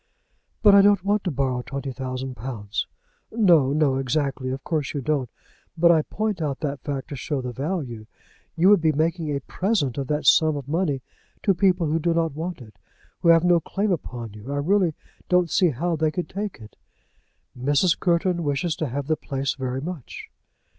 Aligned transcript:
"But 0.63 0.73
I 0.73 0.81
don't 0.81 1.03
want 1.03 1.23
to 1.25 1.29
borrow 1.29 1.61
twenty 1.61 1.91
thousand 1.91 2.33
pounds." 2.35 2.87
"No, 3.31 3.71
no; 3.71 3.97
exactly. 3.97 4.49
Of 4.49 4.63
course 4.63 4.95
you 4.95 5.01
don't. 5.01 5.29
But 5.77 5.91
I 5.91 6.01
point 6.01 6.41
out 6.41 6.61
that 6.61 6.79
fact 6.79 7.09
to 7.09 7.15
show 7.15 7.39
the 7.39 7.51
value. 7.51 8.07
You 8.55 8.69
would 8.69 8.81
be 8.81 8.93
making 8.93 9.29
a 9.29 9.41
present 9.41 9.99
of 9.99 10.07
that 10.07 10.25
sum 10.25 10.57
of 10.57 10.67
money 10.67 11.03
to 11.43 11.53
people 11.53 11.85
who 11.85 11.99
do 11.99 12.15
not 12.15 12.33
want 12.33 12.63
it, 12.63 12.79
who 13.19 13.29
have 13.29 13.43
no 13.43 13.59
claim 13.59 13.91
upon 13.91 14.33
you. 14.33 14.51
I 14.51 14.57
really 14.57 14.95
don't 15.29 15.51
see 15.51 15.69
how 15.69 15.95
they 15.95 16.09
could 16.09 16.29
take 16.29 16.57
it." 16.59 16.77
"Mrs. 17.55 17.99
Courton 17.99 18.43
wishes 18.43 18.75
to 18.77 18.87
have 18.87 19.05
the 19.05 19.15
place 19.15 19.53
very 19.53 19.81
much." 19.81 20.31